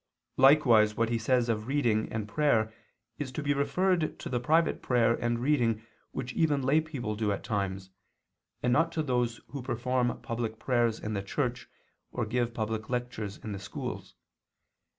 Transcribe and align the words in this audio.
Likewise 0.37 0.97
what 0.97 1.09
he 1.09 1.19
says 1.19 1.47
of 1.47 1.67
reading 1.67 2.11
and 2.11 2.27
prayer 2.27 2.73
is 3.19 3.31
to 3.31 3.43
be 3.43 3.53
referred 3.53 4.17
to 4.17 4.29
the 4.29 4.39
private 4.39 4.81
prayer 4.81 5.13
and 5.13 5.37
reading 5.37 5.83
which 6.09 6.33
even 6.33 6.63
lay 6.63 6.81
people 6.81 7.15
do 7.15 7.31
at 7.31 7.43
times, 7.43 7.91
and 8.63 8.73
not 8.73 8.91
to 8.93 9.03
those 9.03 9.41
who 9.49 9.61
perform 9.61 10.19
public 10.23 10.57
prayers 10.57 10.99
in 10.99 11.13
the 11.13 11.21
church, 11.21 11.69
or 12.11 12.25
give 12.25 12.51
public 12.55 12.89
lectures 12.89 13.37
in 13.43 13.51
the 13.51 13.59
schools. 13.59 14.15